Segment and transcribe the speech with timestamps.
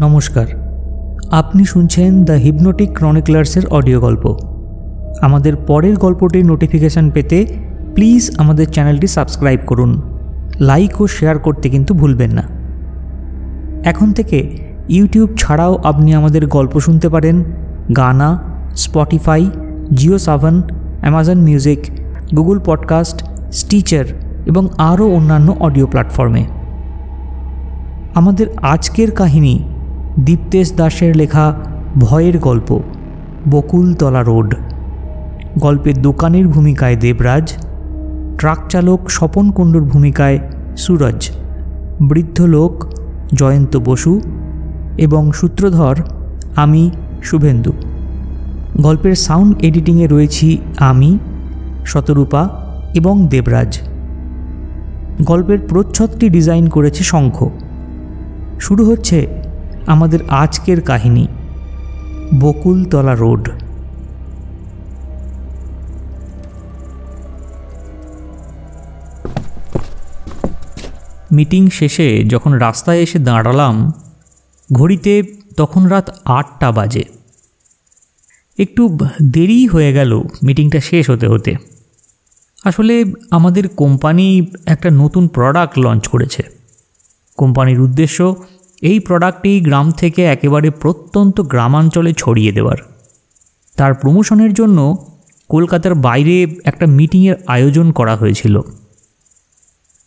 [0.00, 0.46] নমস্কার।
[1.30, 4.36] আপনি শুনছেন দ্য হিপনোটিক ক্রনিকলার্সের অডিও গল্প।
[5.22, 7.46] আমাদের পরের গল্পটির নোটিফিকেশান পেতে
[7.94, 10.02] প্লিজ আমাদের চ্যানেলটি সাবস্ক্রাইব করুন,
[10.60, 12.42] লাইক ও শেয়ার করতে কিন্তু ভুলবেন না।
[13.84, 14.58] এখন থেকে
[14.88, 17.44] ইউটিউব ছাড়াও আপনি আমাদের গল্প শুনতে পারেন,
[17.96, 18.42] Gaana,
[18.76, 19.50] Spotify,
[19.94, 20.62] Jio Saavn,
[21.00, 21.80] Amazon music,
[22.36, 24.04] Google podcast, Stitcher
[24.46, 26.46] এবং আরও অন্যান্য অডিও প্ল্যাটফর্মে।
[28.14, 29.64] আমাদের আজকের কাহিনী
[30.20, 31.54] দীপ্তেশ দাসের লেখা
[31.98, 32.80] ভয়ের গল্প,
[33.50, 34.54] বকুলতলা রোড।
[35.58, 37.52] গল্পের দোকানের ভূমিকায় দেবরাজ,
[38.38, 40.38] ট্রাক চালক স্বপন কুণ্ডুর ভূমিকায়
[40.76, 41.30] সুরজ,
[42.08, 42.86] বৃদ্ধ লোক
[43.34, 44.20] জয়ন্ত বসু
[44.98, 45.96] এবং সূত্রধর
[46.56, 46.90] আমি
[47.22, 47.72] শুভেন্দু।
[48.80, 51.18] গল্পের সাউন্ড এডিটিংয়ে রয়েছি আমি,
[51.86, 52.48] শতরূপা
[52.94, 53.78] এবং দেবরাজ।
[55.22, 57.48] গল্পের প্রচ্ছদটি ডিজাইন করেছে শঙ্খ।
[58.60, 59.37] শুরু হচ্ছে
[59.88, 61.26] আমাদের আজকের কাহিনী,
[62.40, 63.50] বকুলতলা রোড।
[71.32, 73.92] মিটিং শেষে যখন রাস্তায় এসে দাঁড়ালাম,
[74.72, 75.22] ঘড়িতে
[75.56, 77.04] তখন রাত আটটা বাজে।
[78.58, 81.56] একটু দেরি হয়ে গেল মিটিংটা শেষ হতে হতে।
[82.64, 86.42] আসলে আমাদের কোম্পানি একটা নতুন প্রোডাক্ট লঞ্চ করেছে।
[87.36, 88.36] কোম্পানির উদ্দেশ্য
[88.82, 92.76] এই প্রোডাক্টটি গ্রাম থেকে একেবারে প্রত্যন্ত গ্রামাঞ্চলে ছড়িয়ে দেওয়ার।
[93.76, 95.06] তার প্রমোশনের জন্য
[95.48, 98.60] কলকাতার বাইরে একটা মিটিংয়ের আয়োজন করা হয়েছিল।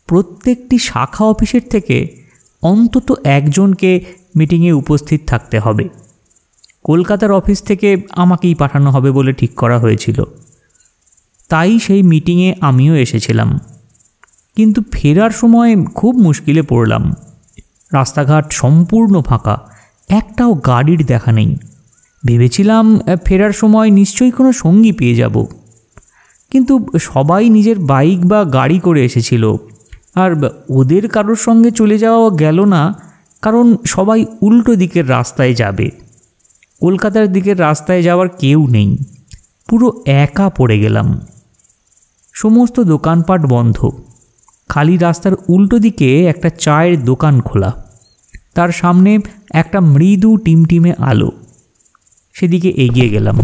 [0.06, 2.24] প্রত্যেকটি শাখা অফিসের থেকে
[2.62, 4.06] অন্তত একজনকে
[4.36, 5.90] মিটিংয়ে উপস্থিত থাকতে হবে।
[6.84, 10.24] কলকাতার অফিস থেকে আমাকেই পাঠানো হবে বলে ঠিক করা হয়েছিল।
[11.50, 13.60] তাই সেই মিটিংয়ে আমিও এসেছিলাম।
[14.56, 17.14] কিন্তু ফেরার সময় খুব মুশকিলে পড়লাম।
[17.94, 19.58] রাস্তাঘাট সম্পূর্ণ ফাঁকা,
[20.10, 21.56] একটাও গাড়ির দেখা নেই।
[22.26, 25.46] ভেবেছিলাম ফেরার সময় নিশ্চয়ই কোনো সঙ্গী পেয়ে যাব।
[26.52, 29.56] কিন্তু সবাই নিজের বাইক বা গাড়ি করে এসেছিল।
[30.16, 32.96] আর ওদের কারোর সঙ্গে চলে যাওয়া গেল না,
[33.42, 35.92] কারণ সবাই উল্টো দিকের রাস্তায় যাবে।
[36.82, 38.98] কলকাতার দিকের রাস্তায় যাওয়ার কেউ নেই।
[39.70, 41.22] পুরো একা পড়ে গেলাম।
[42.34, 43.90] সমস্ত দোকানপাট বন্ধ।
[44.72, 48.00] খালি রাস্তার উল্টো দিকে একটা চায়ের দোকান খোলা।
[48.54, 49.20] তার সামনে
[49.54, 51.32] একটা মৃদু টিমটিমে আলো।
[52.34, 53.40] সেদিকে এগিয়ে গেলাম।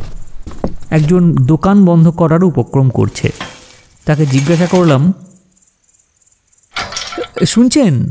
[0.89, 3.31] একজন দোকান বন্ধ করার উপক্রম করছে।
[4.05, 5.13] তাকে জিজ্ঞাসা করলাম
[7.45, 8.09] শুনছেন?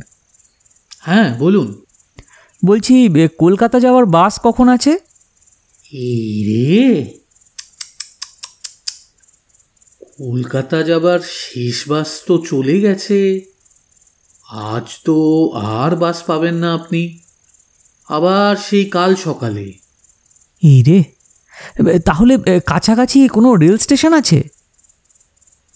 [0.99, 1.83] হ্যাঁ বলুন।
[2.67, 4.99] বলছি কলকাতা যাওয়ার বাস কখন আছে?
[5.93, 7.19] এই রে!
[10.19, 13.41] কলকাতা যাবার শেষ বাস তো চলে গেছে।
[14.51, 17.19] আজ তো আর বাস পাবেন না আপনি।
[18.09, 19.73] আবার সেই কাল সকালে।
[20.63, 21.05] এই রে
[22.05, 24.49] তাহলে কাছাকাছি কোনো রেল স্টেশন আছে?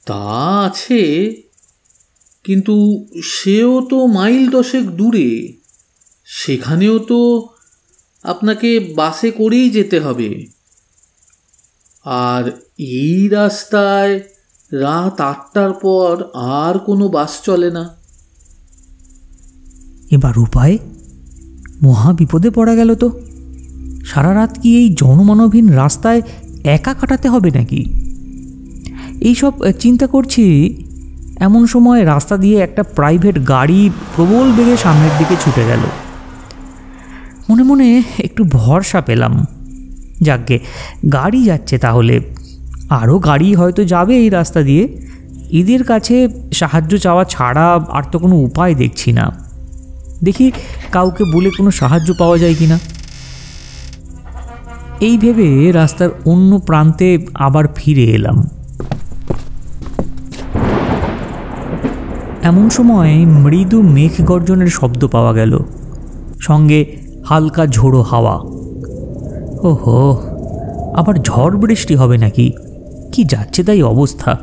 [0.07, 0.25] তা
[0.67, 1.33] আছে
[2.45, 5.53] কিন্তু সেও তো মাইল দশেক দূরে।
[6.27, 7.49] সেখানেও তো
[8.23, 10.47] আপনাকে বাসে করেই যেতে হবে।
[12.05, 12.45] আর
[12.79, 14.21] এই রাস্তায়
[14.73, 17.89] রাত আটটার পর আর কোনো বাস চলে না।
[20.11, 20.79] এবার উপায়?
[21.83, 23.21] মহা বিপদে পড়া গেল তো।
[24.05, 26.23] সারা রাত কি এই জনমানবহীন রাস্তায়
[26.65, 27.85] একা কাটাতে হবে নাকি?
[29.21, 30.77] এইসব চিন্তা করছি,
[31.37, 35.81] এমন সময় রাস্তা দিয়ে একটা প্রাইভেট গাড়ি প্রবল বেগে সামনের দিকে ছুটে গেল।
[37.51, 39.47] মনে মনে একটু ভরসা পেলাম।
[40.23, 40.59] যাকগে
[41.13, 42.40] গাড়ি যাচ্ছে তাহলে।
[42.91, 45.03] আরও গাড়ি হয়তো যাবে এই রাস্তা দিয়ে।
[45.51, 49.33] এদের কাছে সাহায্য চাওয়া ছাড়া আর তো কোনো উপায় দেখছি না।
[50.23, 50.53] দেখি
[50.93, 52.79] কাউকে বলে কোনো সাহায্য পাওয়া যায় কি না
[55.01, 58.49] এই ভেবে রাস্তার অন্য প্রান্তে আবার ফিরে এলাম।
[62.43, 65.59] এমন সময় মৃদু মেঘ গর্জনের শব্দ পাওয়া গেল।
[66.41, 68.35] সঙ্গে হালকা ঝোড়ো হাওয়া।
[69.69, 70.23] ওহো,
[70.95, 72.53] আবার ঝড় বৃষ্টি হবে নাকি?
[73.13, 74.39] কি যাচ্ছে তাই অবস্থা?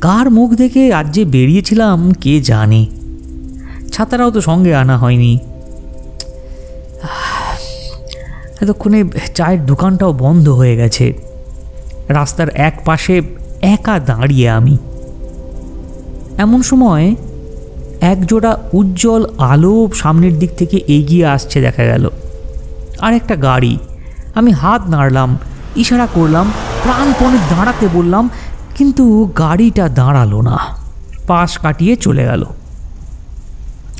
[0.00, 2.86] কার মুখ দেখে আজ যে বেরিয়েছিলাম কে জানে?
[3.92, 5.38] ছাতারাও তো সঙ্গে আনা হয়নি।
[8.60, 9.04] এতক্ষণে
[9.34, 11.12] চায়ের দোকানটাও বন্ধ হয়ে গেছে।
[12.08, 13.22] রাস্তার এক পাশে
[13.62, 14.76] একা দাঁড়িয়ে আমি।
[16.38, 17.14] এমন সময়
[18.00, 22.10] একজোড়া উজ্জ্বল আলো সামনের দিক থেকে এগিয়ে আসছে দেখা গেল।
[23.00, 23.78] আর একটা গাড়ি।
[24.34, 25.38] আমি হাত নাড়লাম,
[25.76, 28.30] ইশারা করলাম প্রাণপণে দাঁড়াতে বললাম,
[28.74, 30.58] কিন্তু গাড়িটা দাঁড়াল না।
[31.26, 32.44] পাশ কাটিয়ে চলে গেল।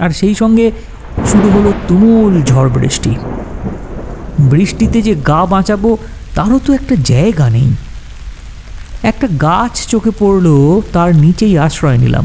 [0.01, 0.73] আর সেই সঙ্গে
[1.27, 3.15] শুরু হলো তুমুল ঝড় বৃষ্টি।
[4.39, 5.99] বৃষ্টিতে যে গা বাঁচাবো,
[6.35, 7.75] তারও তো একটা জায়গা নেই।
[9.03, 12.25] একটা গাছ চোখে পড়ল, তার নিচেই আশ্রয় নিলাম।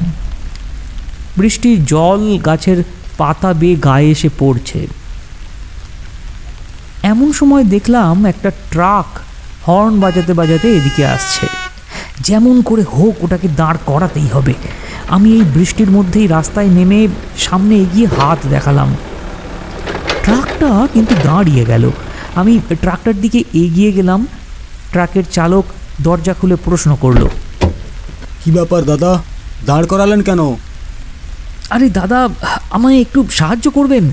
[1.37, 2.83] বৃষ্টির জল গাছের
[3.17, 4.87] পাতা বেয়ে গায়ে এসে পড়ছে।
[7.03, 9.19] এমন সময় দেখলাম একটা ট্রাক
[9.67, 11.45] হর্ন বাজাতে বাজাতে এদিকে আসছে।
[12.21, 14.53] যেমন করে হোক ওটাকে দাঁড় করাতেই হবে।
[15.07, 18.89] আমি এই বৃষ্টির মধ্যেই রাস্তায় নেমে সামনে এগিয়ে হাত দেখালাম।
[20.23, 21.91] ট্রাকটা কিন্তু দাঁড়িয়ে গেল।
[22.35, 24.27] আমি ট্রাকটার দিকে এগিয়ে গেলাম।
[24.91, 25.65] ট্রাকের চালক
[26.01, 27.27] দরজা খুলে প্রশ্ন করল
[28.43, 29.11] কি ব্যাপার দাদা?
[29.65, 30.41] দাঁড় করালেন কেন?
[31.69, 32.29] আরে দাদা
[32.69, 34.11] আমায় একটু সাহায্য করবেন।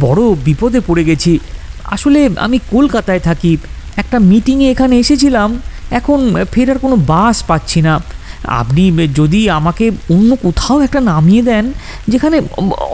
[0.00, 1.38] বড় বিপদে পড়ে গেছি।
[1.84, 3.56] আসলে আমি কলকাতায় থাকি।
[4.02, 5.48] একটা মিটিংয়ে এখানে এসেছিলাম
[5.98, 6.18] এখন
[6.52, 7.94] ফেরার কোনো বাস পাচ্ছি না।
[8.62, 8.82] আপনি
[9.20, 9.84] যদি আমাকে
[10.14, 11.64] অন্য কোথাও একটা নামিয়ে দেন
[12.12, 12.36] যেখানে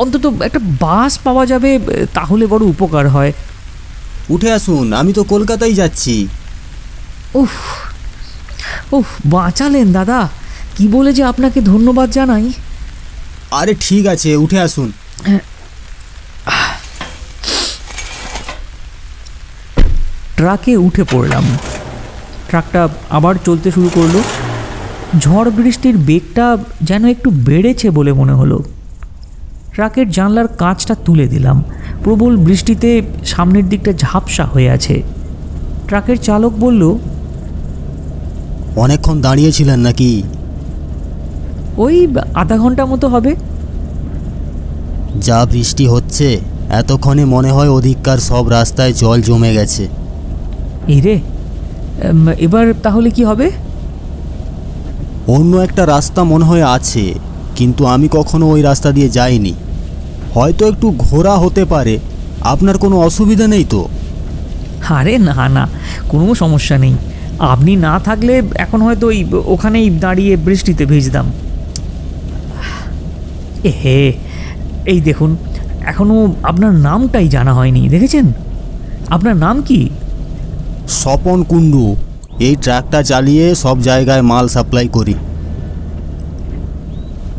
[0.03, 1.71] অন্তত একটা বাস পাওয়া যাবে
[2.15, 3.33] তাহলে বড় উপকার হয়।
[4.35, 6.15] উঠে আসুন আমি তো কলকাতায় যাচ্ছি।
[7.41, 7.55] উফ
[8.97, 10.21] উফ বাঁচালেন দাদা।
[10.77, 12.47] কি বলে যে আপনাকে ধন্যবাদ জানাই?
[13.61, 14.89] আরে ঠিক আছে উঠে আসুন।
[20.37, 21.45] ট্রাকে উঠে পড়লাম।
[22.49, 24.23] ট্রাকটা আবার চলতে শুরু করল।
[25.19, 28.63] ঝড় বৃষ্টির বেগটা যেন একটু বেড়েছে বলে মনে হলো।
[29.73, 31.63] ট্রাকের জানলার কাঁচটা তুলে দিলাম।
[32.05, 35.03] প্রবল বৃষ্টিতে সামনের দিকটা ঝাপসা হয়ে আছে।
[35.89, 36.99] ট্রাকের চালক বলল
[38.77, 40.23] অনেকক্ষণ দাঁড়িয়েছিলেন নাকি?
[41.77, 43.35] ওই আধা ঘণ্টা মতো হবে।
[45.21, 46.41] যা বৃষ্টি হচ্ছে
[46.71, 49.89] এতক্ষণে মনে হয় অধিককার সব রাস্তায় জল জমে গেছে।
[50.93, 51.17] এই রে
[52.47, 53.47] এবার তাহলে কি হবে?
[55.37, 57.05] অন্য একটা রাস্তা মনে হয় আছে
[57.57, 59.55] কিন্তু আমি কখনো ওই রাস্তা দিয়ে যাইনি।
[60.35, 61.99] হয়তো একটু ঘোরা হতে পারে
[62.41, 63.89] আপনার কোনো অসুবিধা নেই তো?
[64.99, 65.65] আরে না না
[66.09, 66.95] কোনো সমস্যা নেই।
[67.39, 69.19] আপনি না থাকলে এখন হয়তো ওই
[69.55, 71.27] ওখানেই দাঁড়িয়ে বৃষ্টিতে ভিজতাম।
[73.65, 74.13] এ হে
[74.93, 75.37] এই দেখুন
[75.87, 78.27] এখনও আপনার নামটাই জানা হয়নি দেখেছেন?
[79.11, 79.81] আপনার নাম কি?
[80.89, 81.97] স্বপন কুণ্ডু
[82.41, 85.15] এই ট্রাকটা চালিয়ে সব জায়গায় মাল সাপ্লাই করি।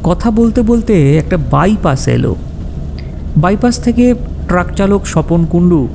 [0.03, 2.35] কথা বলতে বলতে একটা বাইপাস এলো।
[3.37, 4.13] বাইপাস থেকে
[4.47, 5.87] ট্রাক চালক স্বপন কুণ্ডু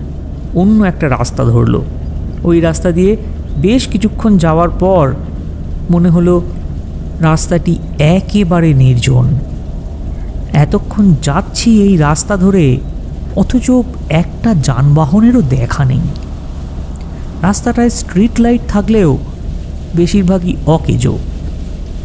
[0.55, 1.85] অন্য একটা রাস্তা ধরলো।
[2.45, 3.17] ওই রাস্তা দিয়ে
[3.57, 5.15] বেশ কিছুক্ষণ যাওয়ার পর
[5.91, 6.43] মনে হলো
[7.21, 9.27] রাস্তাটি একেবারে নির্জন।
[10.53, 12.77] এতক্ষণ যাচ্ছি এই রাস্তা ধরে,
[13.37, 13.71] অথচ
[14.09, 16.01] একটা যানবাহনেরও দেখা নেই।
[17.43, 19.19] রাস্তাটায় স্ট্রিট লাইট থাকলেও
[19.95, 21.19] বেশিরভাগই অকেজো।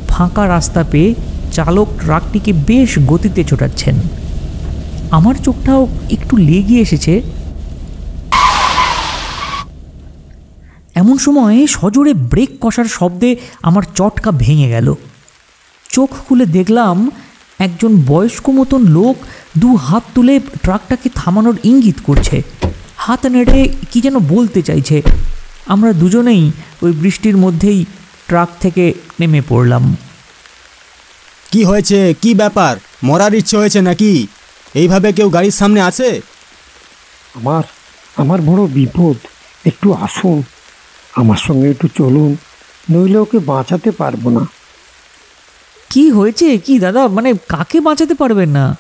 [0.10, 1.10] ফাঁকা রাস্তা পেয়ে
[1.52, 3.96] চালক ট্রাকটিকে বেশ গতিতে ছোটাচ্ছেন।
[5.12, 7.14] আমার চোখটাও একটু লেগে এসেছে।
[10.96, 13.30] এমন সময় সজোরে ব্রেক কষার শব্দে
[13.62, 14.88] আমার চটকা ভেঙে গেল।
[15.92, 17.12] চোখ খুলে দেখলাম
[17.60, 19.16] একজন বয়স্ক মতন লোক
[19.58, 22.42] দু হাত তুলে ট্রাকটাকে থামানোর ইঙ্গিত করছে।
[23.06, 25.02] হাত নেড়ে কি যেন বলতে চাইছে।
[25.66, 27.86] আমরা দুজনেই ওই বৃষ্টির মধ্যেই
[28.28, 29.96] ট্রাক থেকে নেমে পড়লাম।
[31.52, 32.14] কি হয়েছে?
[32.22, 32.78] কি ব্যাপার?
[33.04, 34.28] মরার ইচ্ছে হয়েছে নাকি?
[34.74, 36.22] এইভাবে কেউ গাড়ির সামনে আছে?
[37.36, 37.64] আমার
[38.18, 39.16] আমার বড় বিপদ।
[39.66, 40.44] একটু আসুন।
[41.16, 42.38] আমার সঙ্গে একটু চলুন।
[42.90, 44.48] নইলে ওকে বাঁচাতে পারব না।
[45.90, 46.58] কি হয়েছে?
[46.58, 47.08] কি দাদা?
[47.08, 48.78] মানে কাকে বাঁচাতে পারবেন না?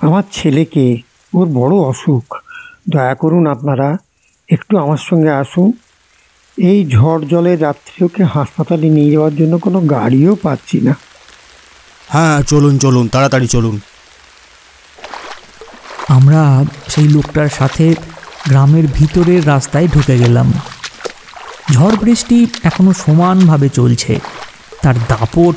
[0.00, 0.96] আমার ছেলেকে
[1.34, 2.41] ওর বড় অসুখ।
[2.86, 3.98] দয়া করুন আপনারা
[4.48, 5.72] একটু আমার সঙ্গে আসুন।
[6.58, 10.94] এই ঝড় জলে যাত্রীকে হাসপাতালে নিয়ে যাওয়ার জন্য কোনো গাড়িও পাচ্ছি না।
[12.08, 13.80] হ্যাঁ চলুন চলুন তাড়াতাড়ি চলুন।
[16.08, 17.94] আমরা সেই লোকটার সাথে
[18.48, 20.52] গ্রামের ভিতরের রাস্তায় ঢুকে গেলাম।
[21.72, 24.20] ঝড় বৃষ্টি এখনও সমানভাবে চলছে।
[24.82, 25.56] তার দাপট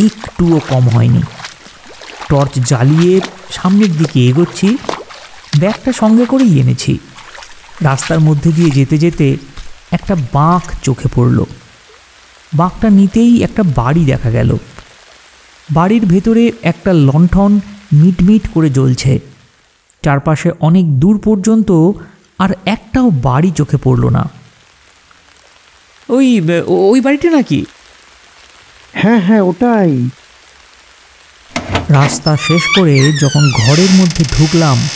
[0.00, 1.22] একটুও কম হয়নি।
[2.28, 4.78] টর্চ জ্বালিয়ে সামনের দিকে এগোচ্ছি।
[5.58, 6.98] ব্যাগটা সঙ্গে করেই এনেছি।
[7.80, 9.36] রাস্তার মধ্যে দিয়ে যেতে যেতে
[9.90, 11.44] একটা বাঁক চোখে পড়ল।
[12.52, 14.56] বাঁকটা নিতেই একটা বাড়ি দেখা গেল।
[15.70, 17.60] বাড়ির ভেতরে একটা লণ্ঠন
[17.92, 19.18] মিটমিট করে জ্বলছে।
[20.02, 21.72] চারপাশে অনেক দূর পর্যন্ত
[22.38, 24.30] আর একটাও বাড়ি চোখে পড়ল না।
[26.08, 27.64] ওই ওই বাড়িটা নাকি?
[28.92, 30.08] হ্যাঁ হ্যাঁ ওটাই।
[31.88, 34.88] রাস্তা শেষ করে যখন ঘরের মধ্যে ঢুকলাম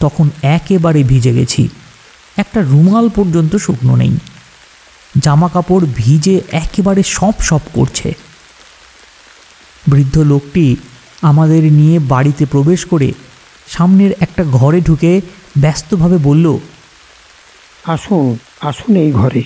[0.00, 1.68] তখন একেবারে ভিজে গেছি।
[2.36, 4.14] একটা রুমাল পর্যন্ত শুকনো নেই।
[5.14, 8.08] জামা কাপড় ভিজে একেবারে সপ সপ করছে।
[9.86, 10.76] বৃদ্ধ লোকটি
[11.22, 13.12] আমাদের নিয়ে বাড়িতে প্রবেশ করে
[13.68, 15.20] সামনের একটা ঘরে ঢুকে
[15.58, 16.46] ব্যস্তভাবে বলল
[17.84, 19.42] আসুন আসুন এই ঘরে।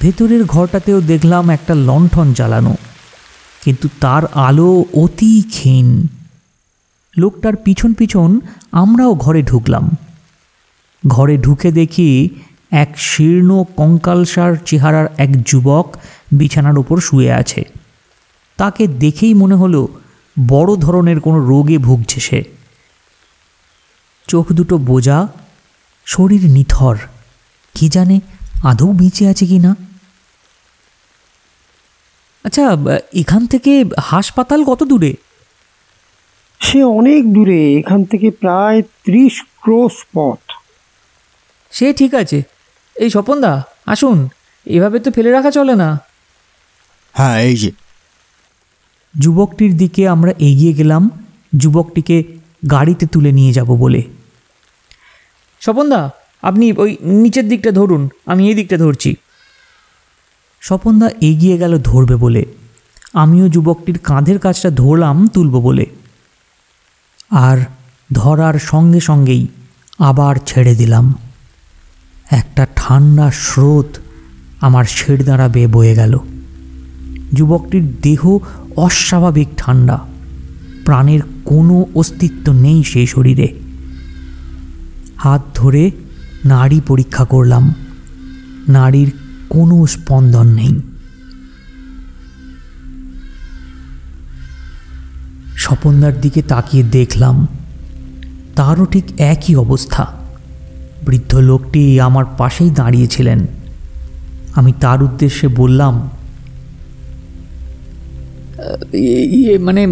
[0.00, 2.74] ভেতরের ঘরটাতেও দেখলাম একটা লণ্ঠন জ্বালানো
[3.62, 5.88] কিন্তু তার আলো অতি ক্ষীণ।
[7.16, 8.40] লোকটার পিছন পিছন
[8.72, 9.84] আমরাও ঘরে ঢুকলাম।
[11.06, 12.28] ঘরে ঢুকে দেখি
[12.70, 15.86] এক শীর্ণ কঙ্কালসার চেহারার এক যুবক
[16.32, 17.62] বিছানার ওপর শুয়ে আছে।
[18.58, 19.80] তাকে দেখেই মনে হলো
[20.36, 22.40] বড় ধরনের কোনো রোগে ভুগছে সে।
[24.28, 25.18] চোখ দুটো বোঝা,
[26.06, 26.96] শরীর নিথর,
[27.74, 28.16] কি জানে
[28.62, 29.76] আদৌ বেঁচে আছে কি না?
[32.44, 32.64] আচ্ছা
[33.12, 35.12] এখান থেকে হাসপাতাল কত দূরে?
[36.64, 40.38] সে অনেক দূরে এখান থেকে প্রায় ত্রিশ ক্রোশ পথ।
[41.70, 42.42] সে ঠিক আছে।
[42.96, 44.28] এই স্বপনদা আসুন।
[44.66, 46.00] এভাবে তো ফেলে রাখা চলে না।
[47.12, 47.70] হ্যাঁ এই যে।
[49.18, 51.10] যুবকটির দিকে আমরা এগিয়ে গেলাম।
[51.56, 52.24] যুবকটিকে
[52.70, 54.02] গাড়িতে তুলে নিয়ে যাব বলে।
[55.60, 56.10] স্বপনদা
[56.42, 59.14] আপনি ওই নিচের দিকটা ধরুন। আমি এই দিকটা ধরছি।
[60.60, 62.44] স্বপনদা এগিয়ে গেল ধরবে বলে।
[63.14, 65.86] আমিও যুবকটির কাঁধের কাজটা ধরলাম তুলব বলে।
[67.34, 67.58] আর
[68.12, 69.46] ধরার সঙ্গে সঙ্গেই
[69.98, 71.14] আবার ছেড়ে দিলাম।
[72.30, 73.98] একটা ঠান্ডা স্রোত
[74.60, 74.84] আমার
[75.22, 76.18] দ্বারা বেয়ে বয়ে গেল।
[77.32, 78.38] যুবকটির দেহ
[78.76, 80.00] অস্বাভাবিক ঠান্ডা।
[80.84, 83.54] প্রাণের কোনো অস্তিত্ব নেই সেই শরীরে।
[85.16, 85.90] হাত ধরে
[86.44, 87.74] নাড়ি পরীক্ষা করলাম।
[88.68, 89.12] নাড়ির
[89.48, 90.80] কোনো স্পন্দন নেই।
[95.64, 97.36] স্বপনদার দিকে তাকিয়ে দেখলাম,
[98.58, 100.04] তারও ঠিক একই অবস্থা।
[101.06, 103.40] বৃদ্ধ লোকটি আমার পাশেই দাঁড়িয়েছিলেন
[104.58, 105.94] আমি তার উদ্দেশ্যে বললাম
[109.38, 109.82] ইয়ে মানে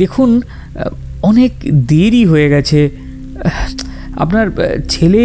[0.00, 0.30] দেখুন,
[1.30, 1.52] অনেক
[1.90, 2.80] দেরি হয়ে গেছে।
[4.22, 4.46] আপনার
[4.92, 5.22] ছেলে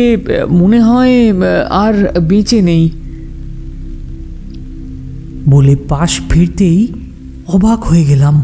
[0.61, 1.15] মনে হয়
[1.83, 1.95] আর
[2.29, 2.83] বেঁচে নেই।
[5.53, 6.79] বলে পাশ ফিরতেই
[7.55, 8.35] অবাক হয়ে গেলাম।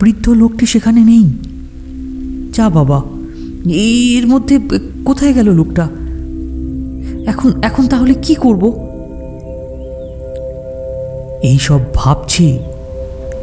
[0.00, 1.26] বৃদ্ধ লোকটি সেখানে নেই।
[2.52, 2.98] যা বাবা,
[3.88, 4.54] এর মধ্যে
[5.04, 5.84] কোথায় গেল লোকটা?
[7.26, 8.62] এখন এখন তাহলে কি করব?
[11.42, 12.58] এইসব ভাবছি,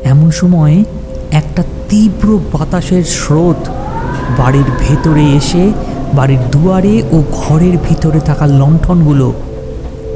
[0.04, 0.84] এমন সময়
[1.32, 3.62] একটা তীব্র বাতাসের স্রোত
[4.38, 5.64] বাড়ির ভেতরে এসে
[6.14, 9.34] বাড়ির দুয়ারে ও ঘরের ভিতরে থাকা লণ্ঠনগুলো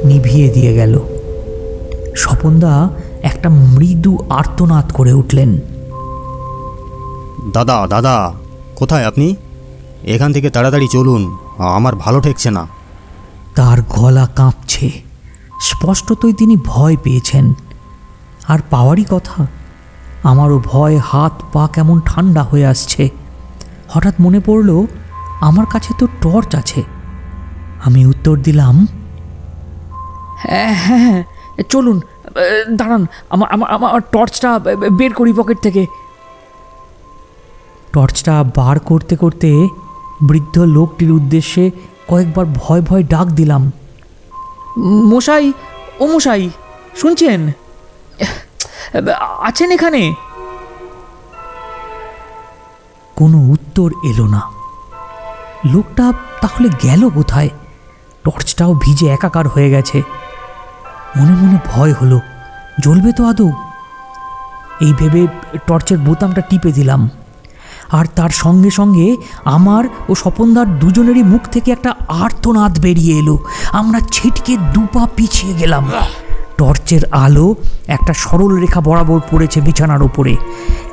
[0.05, 0.93] নিভিয়ে দিয়ে গেল।
[2.15, 2.89] স্বপনদা
[3.21, 5.51] একটা মৃদু আর্তনাদ করে উঠলেন।
[7.51, 8.15] দাদা দাদা
[8.75, 9.27] কোথায় আপনি?
[10.03, 11.21] এখান থেকে তাড়াতাড়ি চলুন
[11.77, 12.63] আমার ভালো ঠেকছে না।
[13.55, 14.87] তার গলা কাঁপছে।
[15.61, 17.45] স্পষ্টতই তিনি ভয় পেয়েছেন।
[18.47, 19.39] আর পাওয়ারই কথা
[20.23, 23.03] আমারও ভয় হাত পা কেমন ঠান্ডা হয়ে আসছে।
[23.89, 24.69] হঠাৎ মনে পড়ল
[25.41, 26.81] আমার কাছে তো টর্চ আছে।
[27.85, 28.75] আমি উত্তর দিলাম
[30.43, 31.23] হ্যাঁ হ্যাঁ হ্যাঁ
[31.69, 31.97] চলুন
[32.71, 34.49] দাঁড়ান আমার আমার আমার টর্চটা
[34.99, 35.81] বের করি পকেট থেকে।
[37.93, 39.67] টর্চটা বার করতে করতে
[40.21, 41.71] বৃদ্ধ লোকটির উদ্দেশ্যে
[42.07, 43.71] কয়েকবার ভয় ভয় ডাক দিলাম।
[45.11, 45.53] মশাই
[45.99, 46.49] ও মশাই
[46.95, 47.51] শুনছেন?
[49.39, 50.13] আছেন এখানে?
[53.15, 54.41] কোনো উত্তর এলো না।
[55.65, 57.49] লোকটা তাহলে গেল কোথায়?
[58.23, 60.01] টর্চটাও ভিজে একাকার হয়ে গেছে।
[61.17, 62.19] মনে মনে ভয় হলো।
[62.83, 63.49] জ্বলবে তো আদৌ?
[64.81, 65.27] এই ভেবে
[65.67, 67.09] টর্চের বোতামটা টিপে দিলাম।
[67.91, 73.37] আর তার সঙ্গে সঙ্গে আমার ও স্বপনদার দুজনেরই মুখ থেকে একটা আর্তনাদ বেরিয়ে এলো।
[73.71, 75.91] আমরা ছিটকে দুপা পিছিয়ে গেলাম।
[76.57, 77.55] টর্চের আলো
[77.87, 80.37] একটা সরল রেখা বরাবর পড়েছে বিছানার ওপরে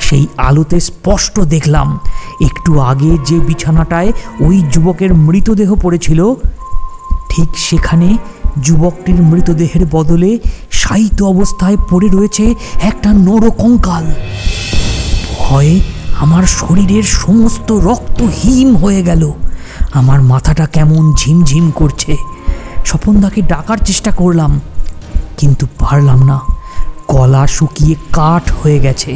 [0.01, 1.99] সেই আলোতে স্পষ্ট দেখলাম,
[2.41, 6.35] একটু আগে যে বিছানাটায় ওই যুবকের মৃতদেহ পড়েছিল,
[7.29, 8.17] ঠিক সেখানে
[8.63, 10.39] যুবকটির মৃতদেহের বদলে
[10.71, 14.05] সাহিত্য অবস্থায় পড়ে রয়েছে একটা নরকঙ্কাল।
[15.39, 15.81] ভয়ে
[16.21, 19.33] আমার শরীরের সমস্ত রক্ত হিম হয়ে গেল।
[19.93, 22.17] আমার মাথাটা কেমন ঝিমঝিম করছে।
[22.85, 24.61] স্বপনদাকে ডাকার চেষ্টা করলাম,
[25.37, 26.39] কিন্তু পারলাম না।
[27.09, 29.13] গলা শুকিয়ে কাঠ হয়ে গেছে।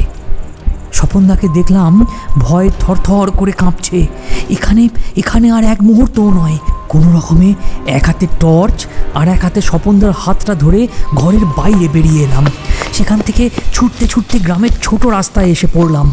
[0.92, 4.06] স্বপনদাকে দেখলাম ভয় থরথর করে কাঁপছে।
[4.50, 7.54] এখানে এখানে আর এক মুহূর্তও নয়। কোনো রকমে
[7.86, 12.44] এক হাতে টর্চ আর এক হাতে স্বপনদার হাতটা ধরে ঘরের বাইরে বেরিয়ে এলাম।
[12.92, 16.12] সেখান থেকে ছুটতে ছুটতে গ্রামের ছোট রাস্তায় এসে পড়লাম।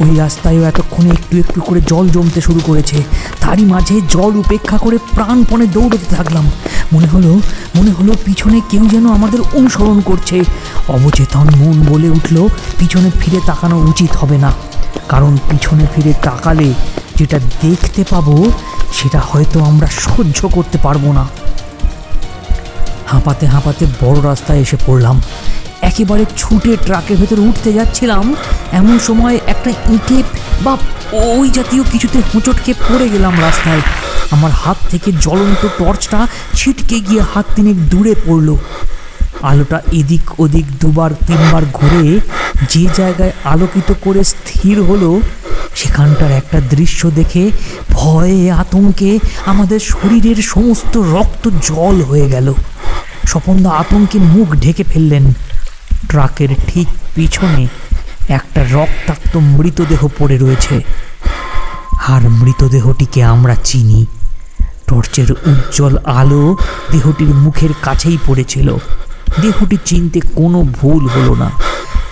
[0.00, 3.02] ওই রাস্তায়ও এতক্ষণে একটু একটু করে জল জমতে শুরু করেছে।
[3.40, 6.50] তারই মাঝে জল উপেক্ষা করে প্রাণপণে দৌড়তে থাকলাম।
[6.92, 7.40] মনে হলো
[7.76, 10.44] মনে হলো পিছনে কেউ যেন আমাদের অনুসরণ করছে।
[10.88, 14.52] অবচেতন মন বলে উঠল, পিছনে ফিরে তাকানো উচিত হবে না।
[15.08, 16.74] কারণ পিছনে ফিরে তাকালে
[17.16, 18.50] যেটা দেখতে পাবো,
[18.92, 21.28] সেটা হয়তো আমরা সহ্য করতে পারব না।
[23.06, 25.22] হাঁপাতে হাঁপাতে বড় রাস্তায় এসে পড়লাম।
[25.90, 28.24] একেবারে ছুটে ট্রাকের ভেতরে উঠতে যাচ্ছিলাম।
[28.80, 30.18] এমন সময় একটা ইঁটে
[30.64, 30.72] বা
[31.12, 33.82] ওই জাতীয় কিছুতে হোঁচট খেয়ে পড়ে গেলাম রাস্তায়।
[34.30, 36.20] আমার হাত থেকে জ্বলন্ত টর্চটা
[36.54, 38.48] ছিটকে গিয়ে হাত তিনেক দূরে পড়ল।
[39.42, 42.04] আলোটা এদিক ওদিক দুবার, তিনবার ঘুরে
[42.70, 45.10] যে জায়গায় আলোকিত করে স্থির হলো,
[45.74, 47.44] সেখানটার একটা দৃশ্য দেখে
[47.90, 49.10] ভয়ে, আতঙ্কে
[49.46, 52.48] আমাদের শরীরের সমস্ত রক্ত জল হয়ে গেল।
[53.26, 55.24] স্বপনদা আতঙ্কে মুখ ঢেকে ফেললেন।
[56.08, 57.68] ট্রাকের ঠিক পিছনে
[58.28, 60.82] একটা রক্তাক্ত মৃতদেহ পড়ে রয়েছে।
[62.08, 64.06] আর মৃতদেহটিকে আমরা চিনি।
[64.86, 66.56] টর্চের উজ্জ্বল আলো
[66.90, 68.76] দেহটির মুখের কাছেই পড়েছিল।
[69.40, 71.50] দেহটি চিনতে কোনো ভুল হলো না।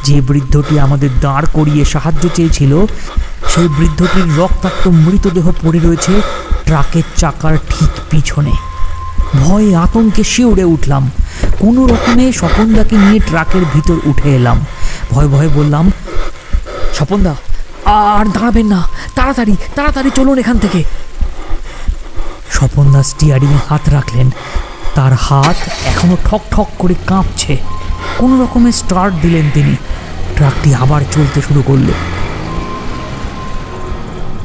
[0.05, 2.87] যে বৃদ্ধটি আমাদের দাঁড় করিয়ে সাহায্য চেয়েছিল,
[3.49, 6.21] সেই বৃদ্ধটির রক্তাক্ত মৃতদেহ পড়ে রয়েছে
[6.65, 8.53] ট্রাকের চাকার ঠিক পিছনে।
[9.45, 11.11] ভয়ে আতঙ্কে শিউড়ে উঠলাম।
[11.59, 14.64] কোনো রকমে স্বপনদাকে নিয়ে ট্রাকের ভিতর উঠে এলাম।
[15.11, 15.90] ভয় ভয়ে বললাম,
[16.95, 17.35] স্বপনদা,
[17.85, 20.85] আর দাঁড়াবেন না। তাড়াতাড়ি তাড়াতাড়ি চলুন এখান থেকে।
[22.50, 24.31] স্বপনদা স্টিয়ারিংয়ে হাত রাখলেন।
[24.95, 27.57] তার হাত এখনও ঠক ঠক করে কাঁপছে।
[28.19, 29.76] কোনো রকমে স্টার্ট দিলেন তিনি।
[30.37, 31.88] ট্রাকটি আবার চলতে শুরু করল।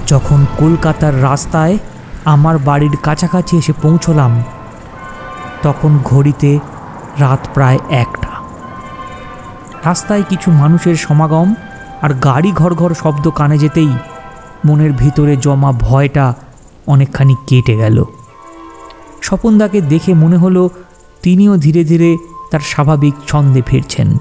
[0.07, 1.77] যখন কলকাতার রাস্তায়
[2.25, 4.43] আমার বাড়ির কাছাকাছি এসে পৌঁছলাম
[5.63, 6.59] তখন ঘড়িতে
[7.19, 8.31] রাত প্রায় একটা।
[9.85, 11.53] রাস্তায় কিছু মানুষের সমাগম
[12.01, 13.93] আর গাড়ি ঘর ঘর শব্দ কানে যেতেই
[14.65, 16.33] মনের ভিতরে জমা ভয়টা
[16.87, 18.03] অনেকখানি কেটে গেল।
[19.21, 20.69] স্বপনদাকে দেখে মনে হলো
[21.21, 22.17] তিনিও ধীরে ধীরে
[22.51, 24.17] তার স্বাভাবিক ছন্দে ফিরছেন।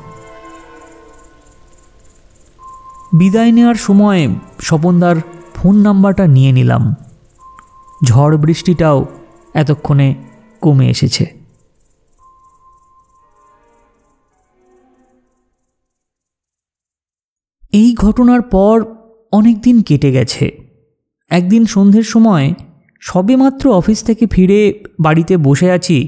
[3.12, 5.16] বিদায় নেওয়ার সময় স্বপনদার
[5.54, 6.94] ফোন নাম্বারটা নিয়ে নিলাম।
[8.04, 9.06] ঝড় বৃষ্টিটাও
[9.54, 10.14] এতক্ষণে
[10.60, 11.24] কমে এসেছে।
[17.72, 18.76] এই ঘটনার পর
[19.32, 20.44] অনেক দিন কেটে গেছে।
[21.30, 22.46] একদিন সন্ধ্যের সময়
[23.00, 24.60] সবেমাত্র অফিস থেকে ফিরে
[25.00, 25.98] বাড়িতে বসে আছি,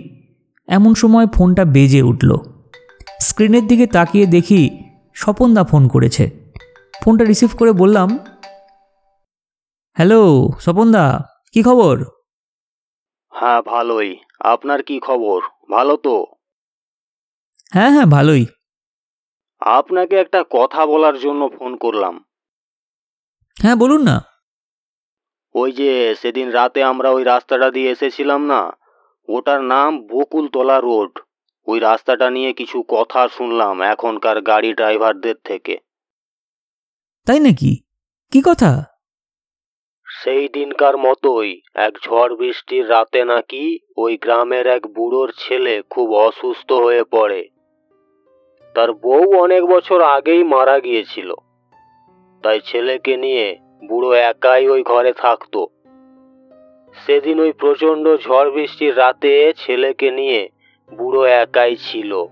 [0.68, 2.30] এমন সময় ফোনটা বেজে উঠল।
[3.20, 4.60] স্ক্রিনের দিকে তাকিয়ে দেখি
[5.14, 6.24] স্বপনদা ফোন করেছে।
[7.02, 8.08] ফোনটা রিসিভ করে বললাম,
[9.96, 10.20] হ্যালো,
[10.60, 11.04] স্বপনদা,
[11.52, 11.94] কি খবর?
[13.32, 14.10] হ্যাঁ ভালোই।
[14.44, 15.40] আপনার কি খবর?
[15.70, 16.26] ভালো তো?
[17.70, 18.46] হ্যাঁ হ্যাঁ ভালোই।
[19.60, 22.24] আপনাকে একটা কথা বলার জন্য ফোন করলাম।
[23.62, 24.24] হ্যাঁ বলুন না।
[25.54, 28.72] ওই যে সেদিন রাতে আমরা ওই রাস্তাটা দিয়ে এসেছিলাম না?
[29.28, 31.18] ওটার নাম বকুলতলা রোড।
[31.66, 35.78] ওই রাস্তাটা নিয়ে কিছু কথা শুনলাম এখনকার গাড়ি ড্রাইভারদের থেকে।
[37.26, 37.82] তাই নাকি?
[38.30, 38.91] কি কথা?
[40.24, 46.72] সেই দিনকার মতোই এক ঝড় বৃষ্টির রাতে নাকি ওই গ্রামের এক বুড়োর ছেলে খুব অসুস্থ
[46.72, 47.48] হয়ে পড়ে।
[48.74, 51.34] তার বউ অনেক বছর আগেই মারা গিয়েছিল।
[52.42, 53.56] তাই ছেলেকে নিয়ে
[53.88, 55.66] বুড়ো একাই ওই ঘরে থাকতো।
[57.06, 60.48] সেদিন ওই প্রচণ্ড ঝড় বৃষ্টির রাতে ছেলেকে নিয়ে
[60.98, 62.24] বুড়ো একাই ছিল।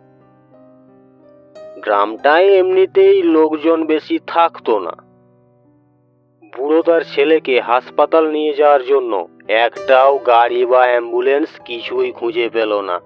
[1.77, 5.10] গ্রামটায় এমনিতেই লোকজন বেশি থাকতো না।
[6.59, 13.01] বুড়ো তার ছেলেকে হাসপাতাল নিয়ে যাওয়ার জন্য একটাও গাড়ি বা অ্যাম্বুলেন্স কিছুই খুঁজে পেল না।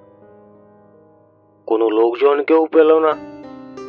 [1.66, 3.12] কোনো লোকজনকেও পেল না।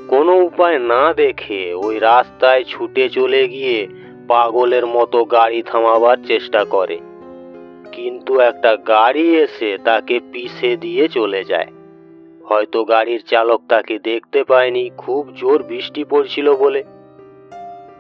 [0.07, 3.87] কোনো উপায় না দেখে ওই রাস্তায় ছুটে চলে গিয়ে
[4.27, 6.99] পাগলের মতো গাড়ি থামাবার চেষ্টা করে।
[7.91, 11.67] কিন্তু একটা গাড়ি এসে তাকে পিষে দিয়ে চলে যায়।
[12.43, 16.83] হয়তো গাড়ির চালক তাকে দেখতে পায়নি, খুব জোর বৃষ্টি পড়ছিল বলে।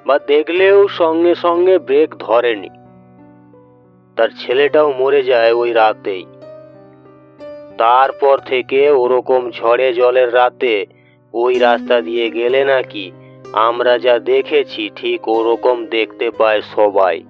[0.05, 2.69] বা দেখলেও সঙ্গে সঙ্গে ব্রেক ধরেনি।
[4.15, 6.25] তার ছেলেটাও মরে যায় ওই রাতেই।
[7.77, 10.85] তারপর থেকে ওরকম ঝড়ে জলের রাতে
[11.33, 13.11] ওই রাস্তা দিয়ে গেলে নাকি
[13.53, 17.23] আমরা যা দেখেছি ঠিক ওরকম দেখতে পায় সবাই।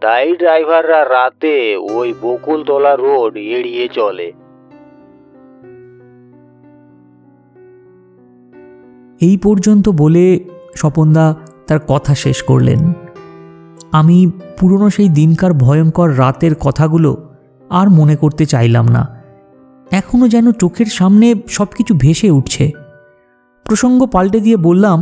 [0.00, 4.32] তাই ড্রাইভাররা রাতে ওই বকুলতলা রোড এড়িয়ে চলে।
[9.20, 10.38] এই পর্যন্ত বলে
[10.74, 12.92] স্বপনদা তার কথা শেষ করলেন।
[13.92, 17.10] আমি পুরনো সেই দিনকার ভয়ঙ্কর রাতের কথাগুলো
[17.70, 19.02] আর মনে করতে চাইলাম না।
[19.90, 22.70] এখনও যেন চোখের সামনে সব কিছু ভেসে উঠছে।
[23.64, 24.98] প্রসঙ্গ পাল্টে দিয়ে বললাম,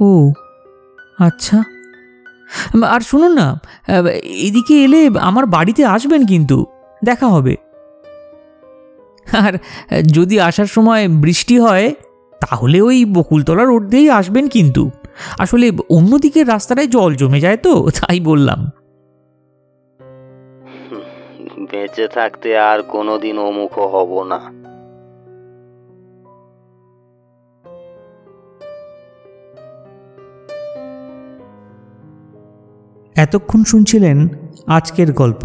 [0.00, 0.32] ও
[1.18, 1.58] আচ্ছা।
[2.88, 3.60] আর শুনুন না,
[4.46, 6.66] এদিকে এলে আমার বাড়িতে আসবেন কিন্তু,
[7.04, 7.56] দেখা হবে।
[9.32, 9.52] আর
[10.06, 11.94] যদি আসার সময় বৃষ্টি হয়
[12.40, 14.90] তাহলে ওই বকুলতলা রোড দিয়েই আসবেন কিন্তু।
[15.38, 18.60] আসলে অন্যদিকের রাস্তাটায় জল জমে যায় তো তাই বললাম।
[21.70, 24.40] বেঁচে থাকতে আর কোনোদিন অমুখ হব না।
[33.16, 34.28] এতক্ষণ শুনছিলেন
[34.66, 35.42] আজকের গল্প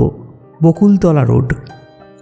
[0.63, 1.53] বকুলতলা রোড।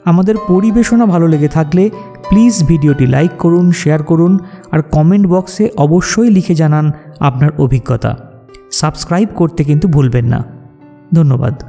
[0.05, 1.89] আমাদের পরিবেশনা ভালো লেগে থাকলে
[2.29, 4.39] প্লিজ ভিডিওটি লাইক করুন শেয়ার করুন
[4.71, 8.17] আর কমেন্ট বক্সে অবশ্যই লিখে জানান আপনার অভিজ্ঞতা।
[8.71, 10.43] সাবস্ক্রাইব করতে কিন্তু ভুলবেন না।
[11.13, 11.63] ধন্যবাদ।